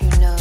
you 0.00 0.08
know. 0.18 0.39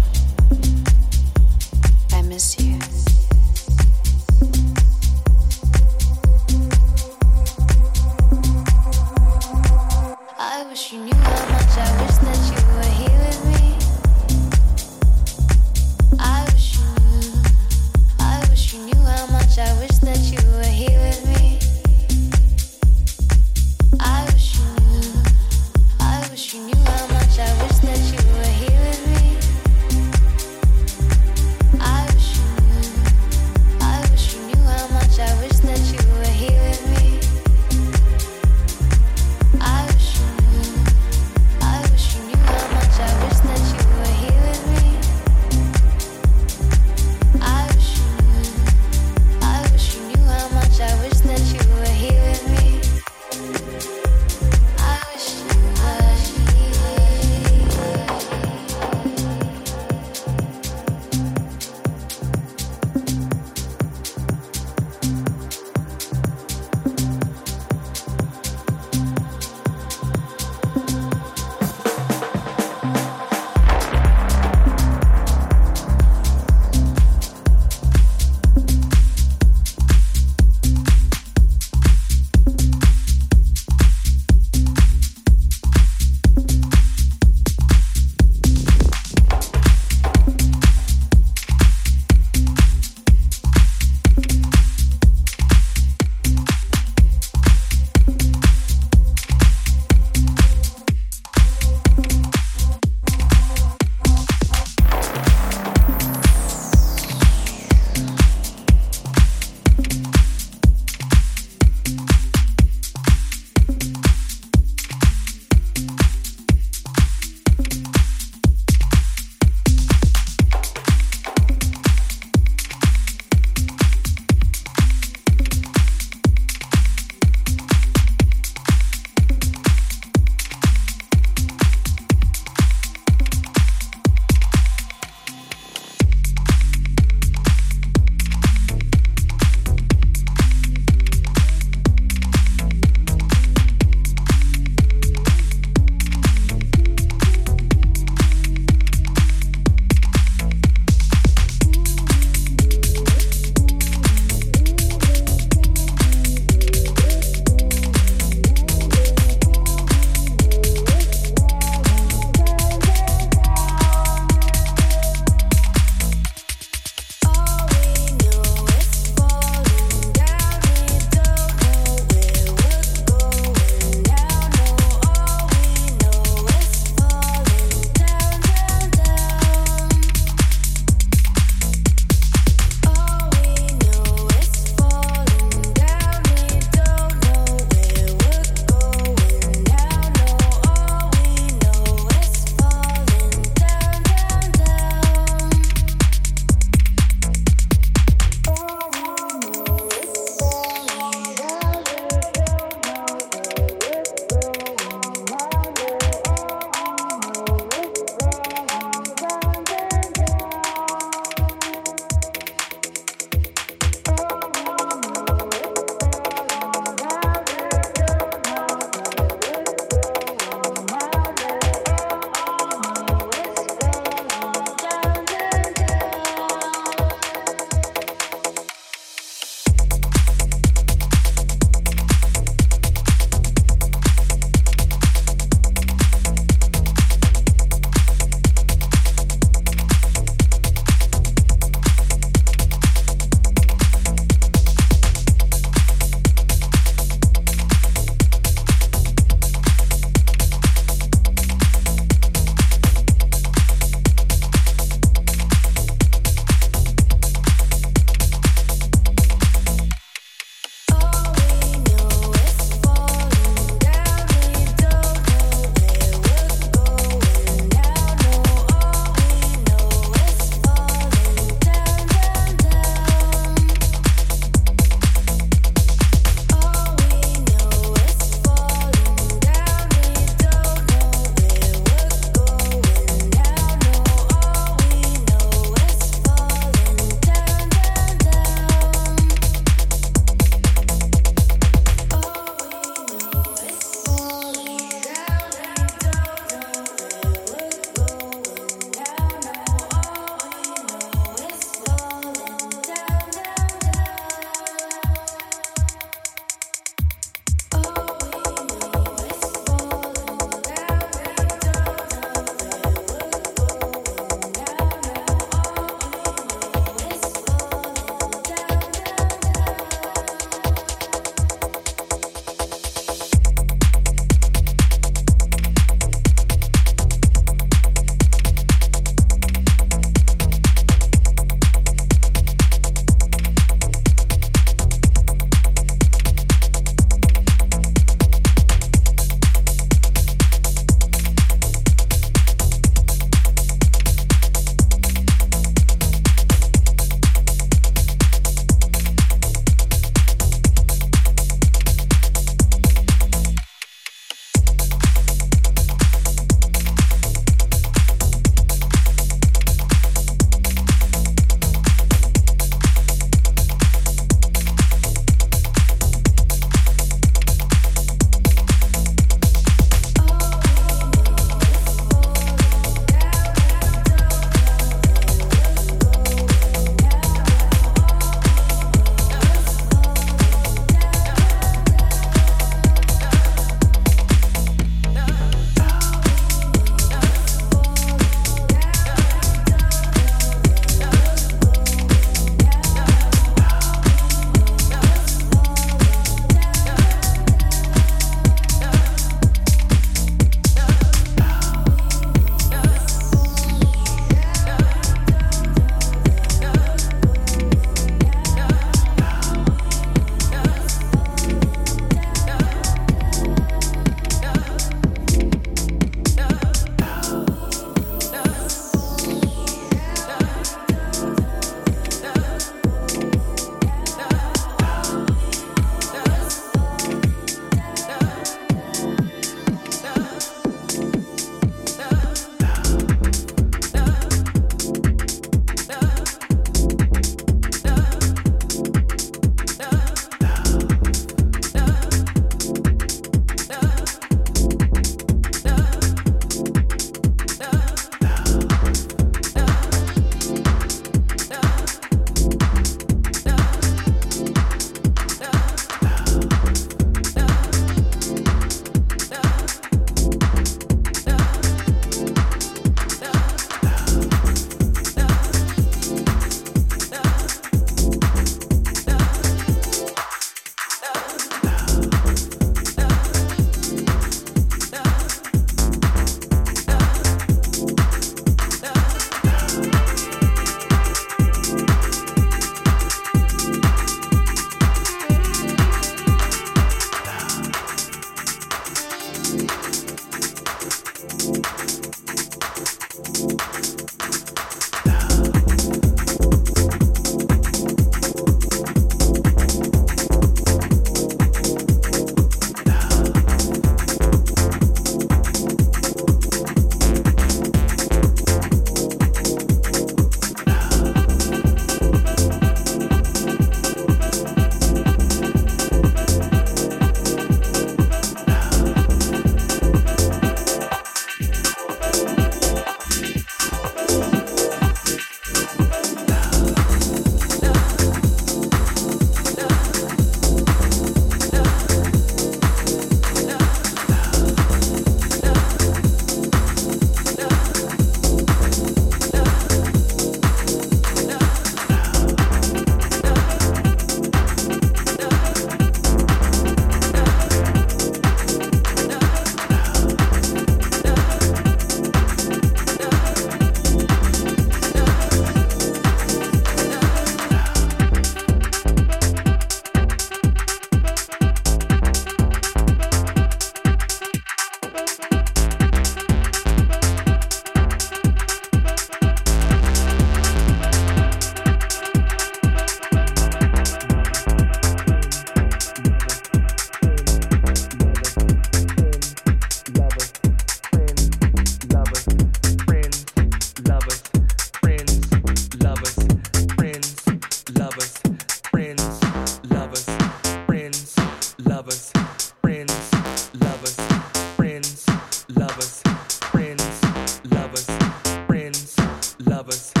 lovers. 599.61 600.00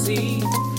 see. 0.00 0.69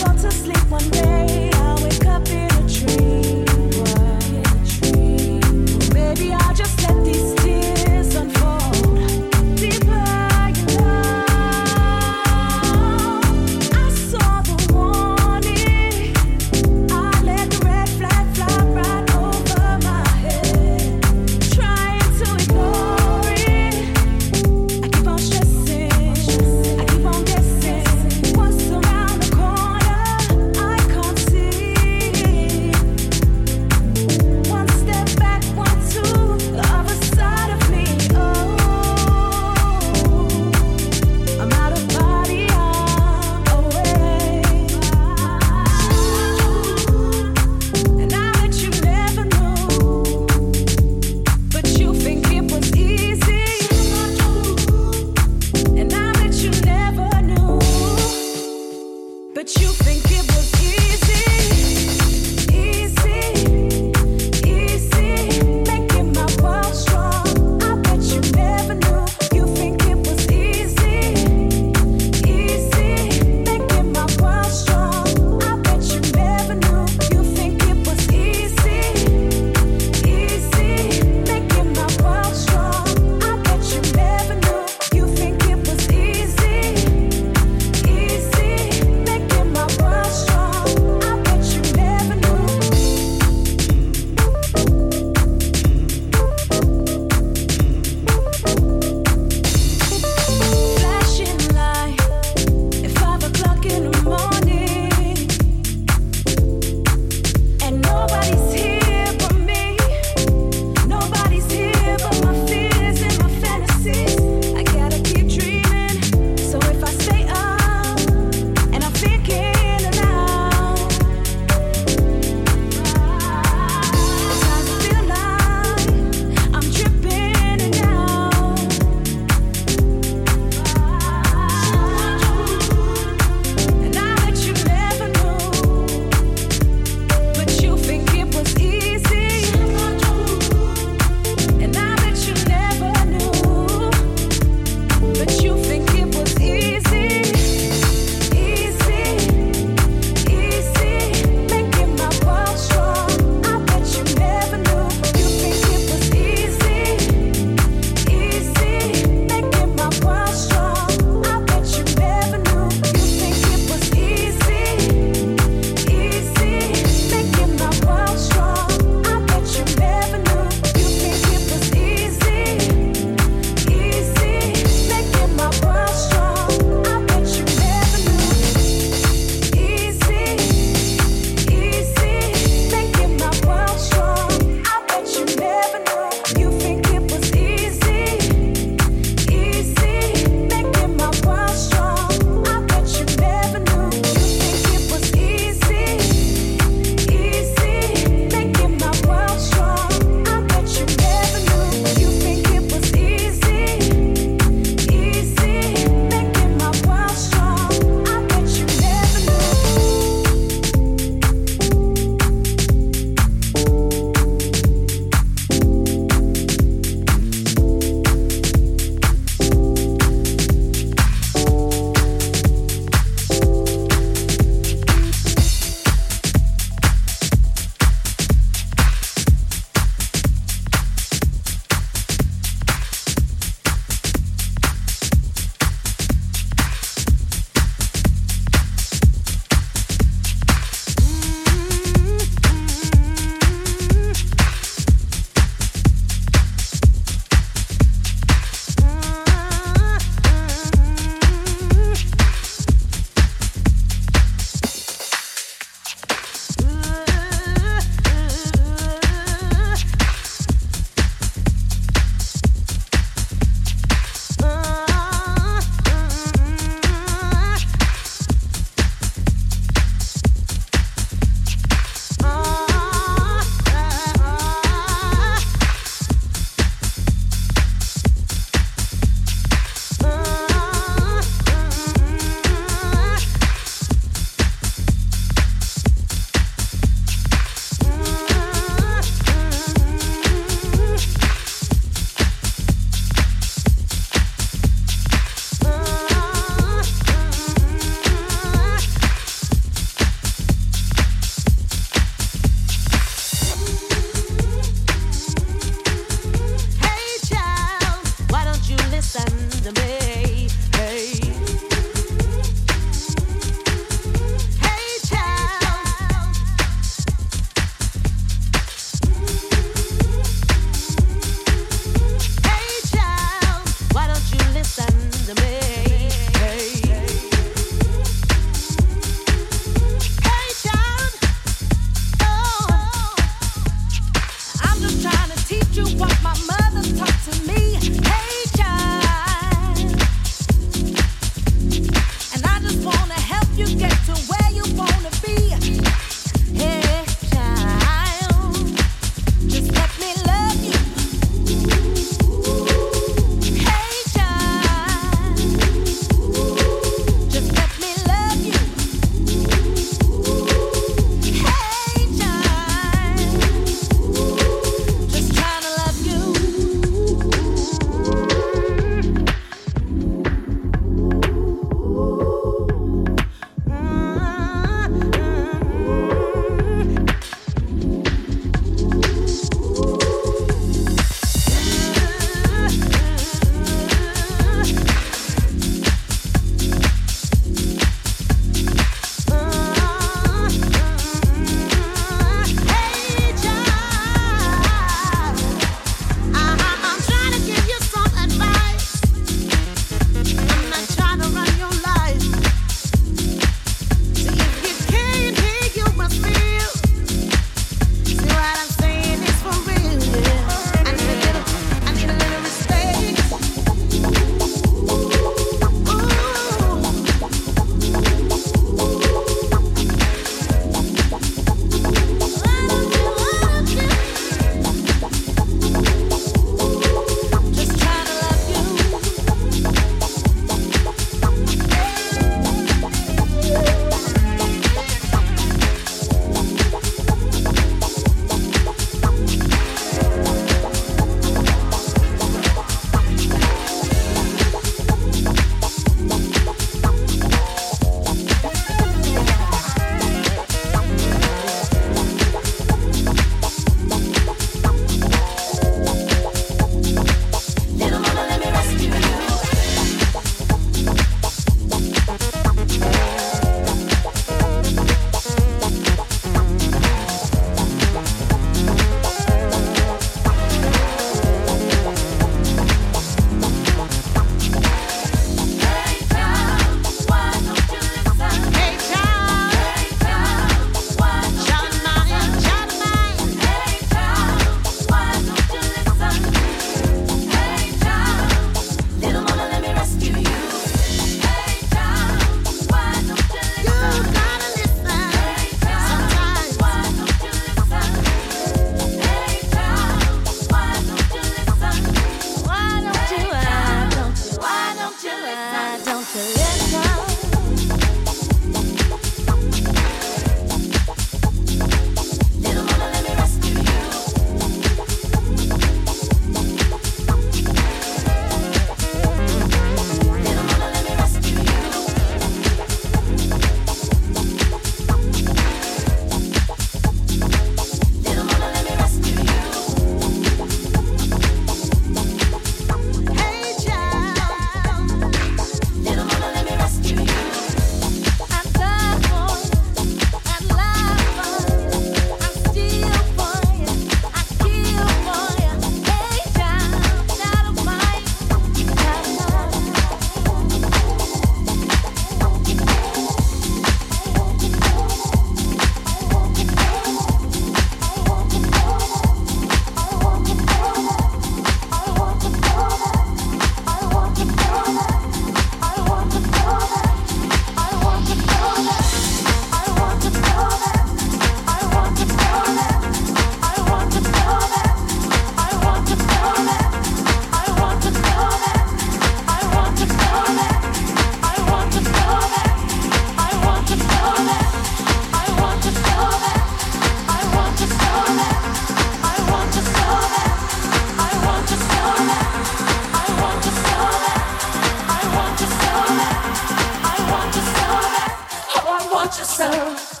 yourself. 599.17 600.00